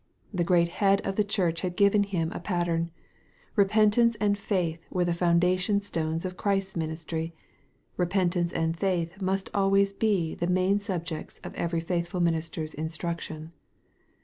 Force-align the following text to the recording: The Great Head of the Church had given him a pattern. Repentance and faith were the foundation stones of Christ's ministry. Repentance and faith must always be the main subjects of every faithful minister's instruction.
The 0.33 0.43
Great 0.43 0.69
Head 0.69 0.99
of 1.01 1.15
the 1.15 1.23
Church 1.23 1.61
had 1.61 1.75
given 1.75 2.01
him 2.05 2.31
a 2.31 2.39
pattern. 2.39 2.89
Repentance 3.55 4.15
and 4.19 4.35
faith 4.35 4.83
were 4.89 5.05
the 5.05 5.13
foundation 5.13 5.79
stones 5.79 6.25
of 6.25 6.37
Christ's 6.37 6.75
ministry. 6.75 7.35
Repentance 7.97 8.51
and 8.51 8.75
faith 8.75 9.21
must 9.21 9.51
always 9.53 9.93
be 9.93 10.33
the 10.33 10.47
main 10.47 10.79
subjects 10.79 11.37
of 11.43 11.53
every 11.53 11.81
faithful 11.81 12.19
minister's 12.19 12.73
instruction. 12.73 13.51